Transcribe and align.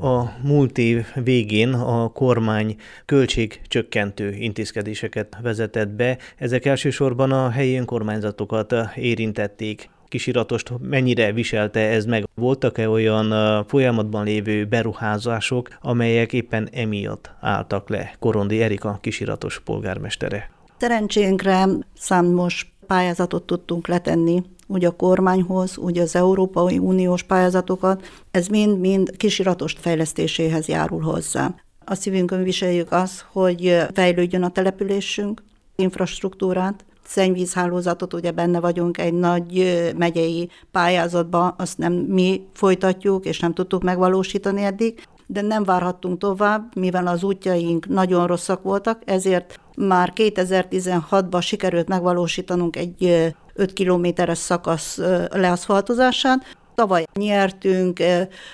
A 0.00 0.22
múlt 0.42 0.78
év 0.78 1.06
végén 1.14 1.72
a 1.72 2.08
kormány 2.08 2.76
költségcsökkentő 3.04 4.32
intézkedéseket 4.32 5.36
vezetett 5.42 5.88
be. 5.88 6.18
Ezek 6.36 6.64
elsősorban 6.64 7.32
a 7.32 7.50
helyi 7.50 7.76
önkormányzatokat 7.76 8.74
érintették 8.96 9.90
kisiratost 10.08 10.72
mennyire 10.80 11.32
viselte 11.32 11.80
ez 11.80 12.04
meg? 12.04 12.28
Voltak-e 12.34 12.88
olyan 12.88 13.64
folyamatban 13.64 14.24
lévő 14.24 14.64
beruházások, 14.64 15.68
amelyek 15.80 16.32
éppen 16.32 16.68
emiatt 16.72 17.30
álltak 17.40 17.88
le? 17.88 18.14
Korondi 18.18 18.62
Erika 18.62 18.98
kisiratos 19.00 19.60
polgármestere. 19.60 20.50
Szerencsénkre 20.78 21.66
számos 21.94 22.73
pályázatot 22.86 23.42
tudtunk 23.42 23.88
letenni 23.88 24.42
úgy 24.66 24.84
a 24.84 24.96
kormányhoz, 24.96 25.78
úgy 25.78 25.98
az 25.98 26.16
Európai 26.16 26.78
Uniós 26.78 27.22
pályázatokat, 27.22 28.06
ez 28.30 28.46
mind-mind 28.46 29.16
kisiratost 29.16 29.78
fejlesztéséhez 29.78 30.66
járul 30.66 31.00
hozzá. 31.00 31.54
A 31.84 31.94
szívünkön 31.94 32.42
viseljük 32.42 32.92
azt, 32.92 33.26
hogy 33.32 33.76
fejlődjön 33.92 34.42
a 34.42 34.50
településünk, 34.50 35.42
infrastruktúrát, 35.76 36.84
szennyvízhálózatot, 37.06 38.12
ugye 38.12 38.30
benne 38.30 38.60
vagyunk 38.60 38.98
egy 38.98 39.12
nagy 39.12 39.76
megyei 39.96 40.48
pályázatban, 40.70 41.54
azt 41.58 41.78
nem 41.78 41.92
mi 41.92 42.46
folytatjuk, 42.52 43.24
és 43.24 43.40
nem 43.40 43.54
tudtuk 43.54 43.82
megvalósítani 43.82 44.62
eddig, 44.62 45.02
de 45.26 45.40
nem 45.40 45.64
várhattunk 45.64 46.18
tovább, 46.18 46.76
mivel 46.76 47.06
az 47.06 47.22
útjaink 47.22 47.88
nagyon 47.88 48.26
rosszak 48.26 48.62
voltak, 48.62 49.02
ezért 49.04 49.60
már 49.76 50.12
2016-ban 50.16 51.42
sikerült 51.42 51.88
megvalósítanunk 51.88 52.76
egy 52.76 53.32
5 53.54 53.72
kilométeres 53.72 54.38
szakasz 54.38 54.98
leaszfaltozását. 55.30 56.56
Tavaly 56.74 57.04
nyertünk 57.18 58.02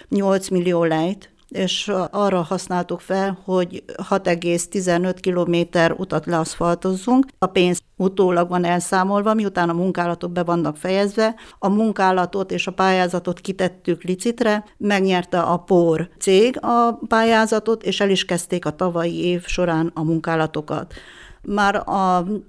8 0.09 0.48
millió 0.48 0.84
lejt, 0.84 1.30
és 1.50 1.92
arra 2.10 2.42
használtuk 2.42 3.00
fel, 3.00 3.38
hogy 3.45 3.84
6,15 4.08 5.16
kilométer 5.20 5.92
utat 5.92 6.27
leaszfaltozzunk. 6.27 7.27
A 7.38 7.47
pénz 7.47 7.83
utólag 7.97 8.48
van 8.48 8.64
elszámolva, 8.64 9.34
miután 9.34 9.69
a 9.69 9.72
munkálatok 9.72 10.33
be 10.33 10.42
vannak 10.42 10.77
fejezve. 10.77 11.34
A 11.58 11.69
munkálatot 11.69 12.52
és 12.52 12.66
a 12.66 12.72
pályázatot 12.72 13.41
kitettük 13.41 14.02
licitre, 14.02 14.64
megnyerte 14.77 15.41
a 15.41 15.56
POR 15.56 16.08
cég 16.19 16.58
a 16.60 16.98
pályázatot, 17.08 17.82
és 17.82 18.00
el 18.00 18.10
is 18.10 18.25
kezdték 18.25 18.66
a 18.66 18.77
tavalyi 18.77 19.25
év 19.25 19.47
során 19.47 19.91
a 19.94 20.03
munkálatokat. 20.03 20.94
Már 21.53 21.83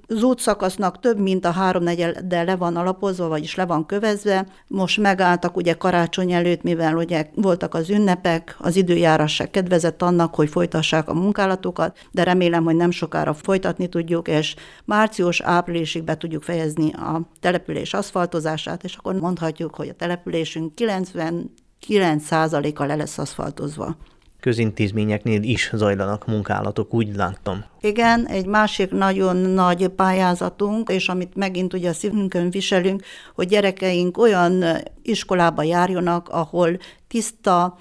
az 0.08 0.24
útszakasznak 0.24 1.00
több 1.00 1.20
mint 1.20 1.46
a 1.46 1.52
háromnegyede 1.52 2.44
le 2.44 2.56
van 2.56 2.76
alapozva, 2.76 3.28
vagyis 3.28 3.56
le 3.56 3.66
van 3.66 3.86
kövezve. 3.86 4.48
Most 4.68 4.98
megálltak 4.98 5.56
ugye 5.56 5.74
karácsony 5.74 6.32
előtt, 6.32 6.62
mivel 6.62 6.96
ugye 6.96 7.30
voltak 7.36 7.74
az 7.74 7.90
ünnepek, 7.90 8.56
az 8.60 8.76
időjárás 8.76 9.34
se 9.34 9.50
kedvezett 9.50 10.02
annak, 10.02 10.36
hogy 10.36 10.50
folytassák 10.50 11.10
a 11.10 11.14
munkálatokat, 11.14 11.98
de 12.12 12.24
remélem, 12.24 12.64
hogy 12.64 12.76
nem 12.76 12.92
sokára 12.92 13.34
folytatni 13.34 13.88
tudjuk, 13.88 14.28
és 14.28 14.56
március-áprilisig 14.86 16.04
be 16.04 16.18
tudjuk 16.18 16.44
fejezni 16.44 16.94
a 16.94 17.22
település 17.40 17.94
aszfaltozását, 17.94 18.84
és 18.84 18.96
akkor 18.96 19.16
mondhatjuk, 19.16 19.76
hogy 19.76 19.90
a 19.90 19.94
településünk 19.94 20.74
99%-a 20.76 22.84
le 22.84 22.96
lesz 22.96 23.18
aszfaltozva 23.18 23.96
közintézményeknél 24.42 25.42
is 25.42 25.70
zajlanak 25.74 26.26
munkálatok, 26.26 26.94
úgy 26.94 27.16
láttam. 27.16 27.64
Igen, 27.82 28.28
egy 28.28 28.46
másik 28.46 28.92
nagyon 28.92 29.36
nagy 29.36 29.88
pályázatunk, 29.88 30.90
és 30.90 31.08
amit 31.08 31.36
megint 31.36 31.74
ugye 31.74 31.90
a 31.90 31.94
szívünkön 31.94 32.50
viselünk, 32.50 33.04
hogy 33.36 33.48
gyerekeink 33.48 34.18
olyan 34.18 34.64
iskolába 35.02 35.64
járjonak, 35.64 36.30
ahol 36.30 36.78
tiszta, 37.08 37.78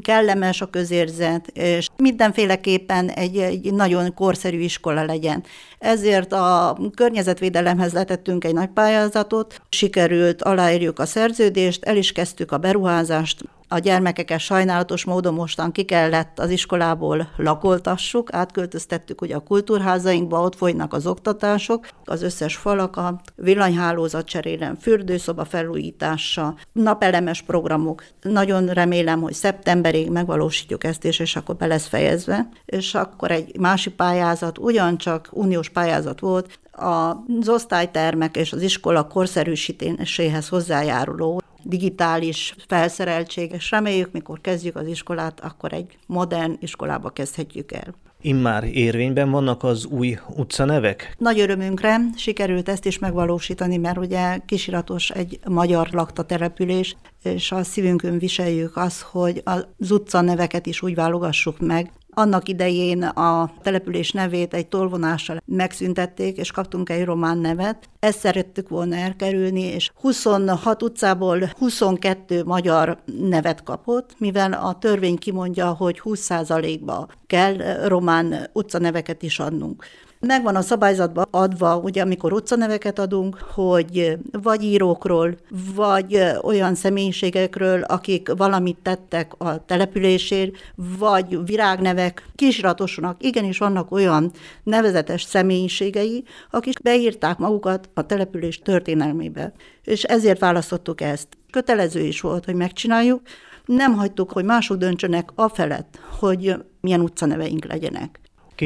kellemes 0.00 0.60
a 0.60 0.66
közérzet, 0.66 1.46
és 1.46 1.88
mindenféleképpen 1.96 3.08
egy, 3.08 3.36
egy 3.36 3.74
nagyon 3.74 4.14
korszerű 4.14 4.58
iskola 4.58 5.04
legyen. 5.04 5.44
Ezért 5.78 6.32
a 6.32 6.78
környezetvédelemhez 6.94 7.92
letettünk 7.92 8.44
egy 8.44 8.54
nagy 8.54 8.68
pályázatot, 8.68 9.62
sikerült, 9.68 10.42
aláírjuk 10.42 10.98
a 10.98 11.06
szerződést, 11.06 11.84
el 11.84 11.96
is 11.96 12.12
kezdtük 12.12 12.52
a 12.52 12.58
beruházást, 12.58 13.42
a 13.72 13.78
gyermekeket 13.78 14.40
sajnálatos 14.40 15.04
módon 15.04 15.34
mostan 15.34 15.72
ki 15.72 15.82
kellett 15.82 16.38
az 16.38 16.50
iskolából 16.50 17.28
lakoltassuk, 17.36 18.32
átköltöztettük 18.32 19.20
ugye 19.20 19.34
a 19.34 19.40
kultúrházainkba, 19.40 20.40
ott 20.40 20.56
folynak 20.56 20.92
az 20.92 21.06
oktatások, 21.06 21.88
az 22.04 22.22
összes 22.22 22.56
falakat, 22.56 23.20
villanyhálózat 23.36 24.26
cserélem, 24.26 24.76
fürdőszoba 24.76 25.44
felújítása, 25.44 26.54
napelemes 26.72 27.42
programok. 27.42 28.04
Nagyon 28.22 28.66
remélem, 28.66 29.20
hogy 29.20 29.34
szeptemberig 29.34 30.10
megvalósítjuk 30.10 30.84
ezt 30.84 31.04
is, 31.04 31.18
és 31.18 31.36
akkor 31.36 31.56
be 31.56 31.66
lesz 31.66 31.86
fejezve. 31.86 32.48
És 32.64 32.94
akkor 32.94 33.30
egy 33.30 33.58
másik 33.58 33.94
pályázat, 33.94 34.58
ugyancsak 34.58 35.28
uniós 35.30 35.68
pályázat 35.68 36.20
volt, 36.20 36.58
az 36.72 37.48
osztálytermek 37.48 38.36
és 38.36 38.52
az 38.52 38.62
iskola 38.62 39.06
korszerűsítéséhez 39.06 40.48
hozzájáruló 40.48 41.41
digitális 41.64 42.54
felszereltség, 42.66 43.52
és 43.52 43.70
reméljük, 43.70 44.12
mikor 44.12 44.40
kezdjük 44.40 44.76
az 44.76 44.86
iskolát, 44.86 45.40
akkor 45.40 45.72
egy 45.72 45.98
modern 46.06 46.56
iskolába 46.60 47.10
kezdhetjük 47.10 47.72
el. 47.72 47.94
Immár 48.24 48.64
érvényben 48.64 49.30
vannak 49.30 49.62
az 49.62 49.84
új 49.84 50.18
utcanevek? 50.36 51.14
Nagy 51.18 51.40
örömünkre 51.40 52.00
sikerült 52.16 52.68
ezt 52.68 52.86
is 52.86 52.98
megvalósítani, 52.98 53.76
mert 53.76 53.98
ugye 53.98 54.38
Kisiratos 54.46 55.10
egy 55.10 55.38
magyar 55.44 55.88
lakta 55.92 56.22
település, 56.22 56.96
és 57.22 57.52
a 57.52 57.62
szívünkön 57.62 58.18
viseljük 58.18 58.76
azt, 58.76 59.00
hogy 59.00 59.42
az 59.44 59.90
utcaneveket 59.90 60.66
is 60.66 60.82
úgy 60.82 60.94
válogassuk 60.94 61.58
meg, 61.58 61.90
annak 62.14 62.48
idején 62.48 63.02
a 63.02 63.52
település 63.62 64.12
nevét 64.12 64.54
egy 64.54 64.66
tolvonással 64.66 65.42
megszüntették, 65.44 66.36
és 66.36 66.50
kaptunk 66.50 66.88
egy 66.88 67.04
román 67.04 67.38
nevet. 67.38 67.88
Ezt 67.98 68.18
szerettük 68.18 68.68
volna 68.68 68.96
elkerülni, 68.96 69.62
és 69.62 69.90
26 69.94 70.82
utcából 70.82 71.50
22 71.58 72.44
magyar 72.44 72.98
nevet 73.20 73.62
kapott, 73.62 74.14
mivel 74.18 74.52
a 74.52 74.78
törvény 74.78 75.16
kimondja, 75.16 75.72
hogy 75.72 76.00
20%-ba 76.04 77.08
kell 77.26 77.86
román 77.86 78.50
utcaneveket 78.52 79.22
is 79.22 79.38
adnunk. 79.38 79.84
Megvan 80.26 80.56
a 80.56 80.60
szabályzatban 80.60 81.26
adva, 81.30 81.76
ugye 81.76 82.02
amikor 82.02 82.32
utcaneveket 82.32 82.98
adunk, 82.98 83.36
hogy 83.38 84.18
vagy 84.32 84.62
írókról, 84.62 85.36
vagy 85.74 86.22
olyan 86.42 86.74
személyiségekről, 86.74 87.82
akik 87.82 88.28
valamit 88.36 88.78
tettek 88.82 89.32
a 89.38 89.64
településért, 89.64 90.54
vagy 90.98 91.44
virágnevek, 91.44 92.26
kisratosnak, 92.34 93.24
igenis 93.24 93.58
vannak 93.58 93.90
olyan 93.90 94.32
nevezetes 94.62 95.22
személyiségei, 95.22 96.24
akik 96.50 96.82
beírták 96.82 97.38
magukat 97.38 97.88
a 97.94 98.06
település 98.06 98.58
történelmébe. 98.58 99.52
És 99.84 100.02
ezért 100.02 100.40
választottuk 100.40 101.00
ezt. 101.00 101.28
Kötelező 101.50 102.00
is 102.00 102.20
volt, 102.20 102.44
hogy 102.44 102.54
megcsináljuk, 102.54 103.20
nem 103.66 103.94
hagytuk, 103.94 104.32
hogy 104.32 104.44
mások 104.44 104.76
döntsenek 104.76 105.30
afelett, 105.34 105.98
hogy 106.18 106.54
milyen 106.80 107.00
utcaneveink 107.00 107.64
legyenek. 107.64 108.20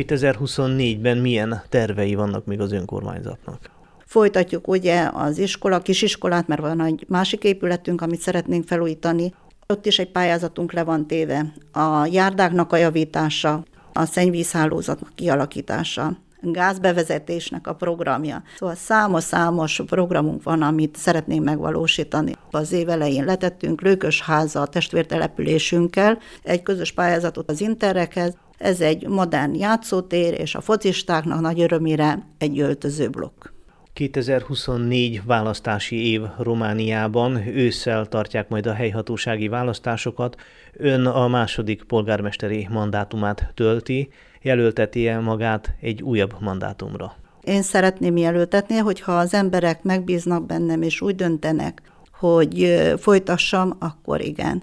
2024-ben 0.04 1.18
milyen 1.18 1.62
tervei 1.68 2.14
vannak 2.14 2.44
még 2.44 2.60
az 2.60 2.72
önkormányzatnak? 2.72 3.70
Folytatjuk 4.06 4.68
ugye 4.68 5.10
az 5.14 5.38
iskola, 5.38 5.80
kisiskolát, 5.80 6.46
mert 6.46 6.60
van 6.60 6.80
egy 6.80 7.04
másik 7.08 7.44
épületünk, 7.44 8.00
amit 8.00 8.20
szeretnénk 8.20 8.66
felújítani. 8.66 9.34
Ott 9.66 9.86
is 9.86 9.98
egy 9.98 10.10
pályázatunk 10.10 10.72
le 10.72 10.84
van 10.84 11.06
téve. 11.06 11.52
A 11.72 12.06
járdáknak 12.06 12.72
a 12.72 12.76
javítása, 12.76 13.64
a 13.92 14.04
szennyvízhálózatnak 14.04 15.14
kialakítása, 15.14 16.16
gázbevezetésnek 16.40 17.66
a 17.66 17.74
programja. 17.74 18.42
Szóval 18.58 18.74
számos-számos 18.74 19.82
programunk 19.86 20.42
van, 20.42 20.62
amit 20.62 20.96
szeretnénk 20.96 21.44
megvalósítani. 21.44 22.32
Az 22.50 22.72
év 22.72 22.88
elején 22.88 23.24
letettünk 23.24 23.80
Lőkösháza 23.80 24.60
a 24.60 24.66
testvértelepülésünkkel 24.66 26.18
egy 26.42 26.62
közös 26.62 26.92
pályázatot 26.92 27.50
az 27.50 27.60
Interrekhez, 27.60 28.36
ez 28.58 28.80
egy 28.80 29.06
modern 29.08 29.54
játszótér, 29.54 30.40
és 30.40 30.54
a 30.54 30.60
focistáknak 30.60 31.40
nagy 31.40 31.60
örömére 31.60 32.26
egy 32.38 32.60
öltözőblokk. 32.60 33.54
2024 33.92 35.24
választási 35.24 36.10
év 36.10 36.22
Romániában 36.38 37.36
ősszel 37.46 38.06
tartják 38.06 38.48
majd 38.48 38.66
a 38.66 38.72
helyhatósági 38.72 39.48
választásokat. 39.48 40.36
Ön 40.72 41.06
a 41.06 41.28
második 41.28 41.82
polgármesteri 41.82 42.68
mandátumát 42.70 43.52
tölti, 43.54 44.08
jelölteti 44.42 45.08
-e 45.08 45.18
magát 45.18 45.74
egy 45.80 46.02
újabb 46.02 46.34
mandátumra? 46.40 47.16
Én 47.44 47.62
szeretném 47.62 48.16
jelöltetni, 48.16 48.76
hogyha 48.76 49.18
az 49.18 49.34
emberek 49.34 49.82
megbíznak 49.82 50.46
bennem, 50.46 50.82
és 50.82 51.00
úgy 51.00 51.14
döntenek, 51.14 51.82
hogy 52.18 52.84
folytassam, 52.98 53.76
akkor 53.78 54.20
igen. 54.20 54.62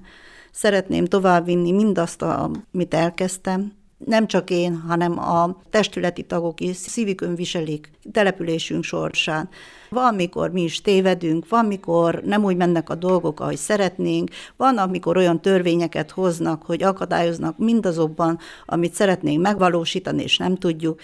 Szeretném 0.52 1.06
továbbvinni 1.06 1.72
mindazt, 1.72 2.22
amit 2.22 2.94
elkezdtem, 2.94 3.72
nem 4.06 4.28
csak 4.28 4.50
én, 4.50 4.84
hanem 4.88 5.20
a 5.20 5.62
testületi 5.70 6.24
tagok 6.24 6.60
is 6.62 6.76
szívükön 6.76 7.36
viselik 7.36 7.92
településünk 8.12 8.84
sorsán. 8.84 9.50
Van, 9.90 10.16
mikor 10.16 10.52
mi 10.52 10.62
is 10.62 10.82
tévedünk, 10.82 11.50
van, 11.50 11.66
mikor 11.66 12.22
nem 12.26 12.44
úgy 12.44 12.56
mennek 12.56 12.90
a 12.90 12.96
dolgok, 12.96 13.40
ahogy 13.40 13.58
szeretnénk, 13.58 14.30
van, 14.58 14.78
amikor 14.78 15.18
olyan 15.18 15.42
törvényeket 15.42 16.12
hoznak, 16.12 16.64
hogy 16.64 16.84
akadályoznak 16.84 17.58
mindazokban, 17.58 18.40
amit 18.66 18.94
szeretnénk 18.94 19.42
megvalósítani, 19.42 20.24
és 20.24 20.38
nem 20.38 20.56
tudjuk 20.56 21.00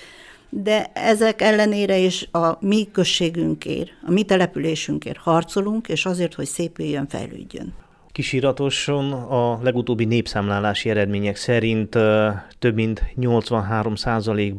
de 0.49 0.91
ezek 0.93 1.41
ellenére 1.41 1.97
is 1.97 2.27
a 2.31 2.57
mi 2.59 2.89
községünkért, 2.91 3.91
a 4.05 4.11
mi 4.11 4.23
településünkért 4.23 5.17
harcolunk, 5.17 5.87
és 5.87 6.05
azért, 6.05 6.33
hogy 6.33 6.45
szépüljön, 6.45 7.07
fejlődjön. 7.07 7.73
Kisiratoson 8.19 9.11
a 9.11 9.59
legutóbbi 9.61 10.05
népszámlálási 10.05 10.89
eredmények 10.89 11.35
szerint 11.35 11.89
több 12.59 12.75
mint 12.75 13.03
83 13.15 13.93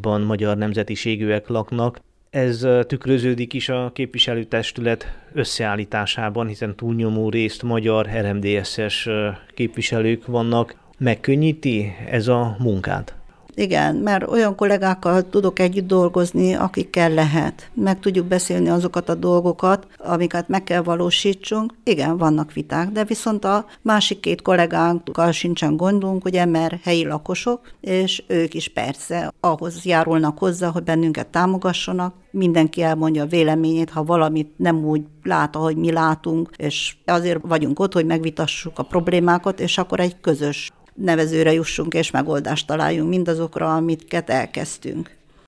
ban 0.00 0.20
magyar 0.20 0.56
nemzetiségűek 0.56 1.48
laknak. 1.48 2.00
Ez 2.30 2.66
tükröződik 2.86 3.52
is 3.52 3.68
a 3.68 3.90
képviselőtestület 3.94 5.18
összeállításában, 5.32 6.46
hiszen 6.46 6.76
túlnyomó 6.76 7.28
részt 7.28 7.62
magyar 7.62 8.08
RMDSS 8.20 9.08
képviselők 9.54 10.26
vannak. 10.26 10.74
Megkönnyíti 10.98 11.92
ez 12.10 12.28
a 12.28 12.56
munkát? 12.58 13.19
Igen, 13.60 13.96
mert 13.96 14.28
olyan 14.28 14.54
kollégákkal 14.54 15.28
tudok 15.28 15.58
együtt 15.58 15.86
dolgozni, 15.86 16.54
akikkel 16.54 17.10
lehet. 17.10 17.70
Meg 17.74 18.00
tudjuk 18.00 18.26
beszélni 18.26 18.68
azokat 18.68 19.08
a 19.08 19.14
dolgokat, 19.14 19.86
amiket 19.98 20.48
meg 20.48 20.64
kell 20.64 20.82
valósítsunk. 20.82 21.74
Igen, 21.84 22.16
vannak 22.16 22.52
viták, 22.52 22.88
de 22.88 23.04
viszont 23.04 23.44
a 23.44 23.66
másik 23.82 24.20
két 24.20 24.42
kollégánkkal 24.42 25.32
sincsen 25.32 25.76
gondunk, 25.76 26.24
ugye, 26.24 26.44
mert 26.44 26.82
helyi 26.82 27.04
lakosok, 27.06 27.60
és 27.80 28.22
ők 28.26 28.54
is 28.54 28.68
persze 28.68 29.32
ahhoz 29.40 29.84
járulnak 29.84 30.38
hozzá, 30.38 30.68
hogy 30.68 30.82
bennünket 30.82 31.26
támogassanak. 31.26 32.14
Mindenki 32.30 32.82
elmondja 32.82 33.22
a 33.22 33.26
véleményét, 33.26 33.90
ha 33.90 34.04
valamit 34.04 34.52
nem 34.56 34.84
úgy 34.84 35.02
lát, 35.22 35.56
ahogy 35.56 35.76
mi 35.76 35.92
látunk, 35.92 36.50
és 36.56 36.96
azért 37.04 37.40
vagyunk 37.42 37.80
ott, 37.80 37.92
hogy 37.92 38.06
megvitassuk 38.06 38.78
a 38.78 38.82
problémákat, 38.82 39.60
és 39.60 39.78
akkor 39.78 40.00
egy 40.00 40.20
közös 40.20 40.70
nevezőre 41.00 41.52
jussunk 41.52 41.94
és 41.94 42.10
megoldást 42.10 42.66
találjunk 42.66 43.08
mindazokra, 43.08 43.74
amiket 43.74 44.30
elkezdtünk. 44.30 45.18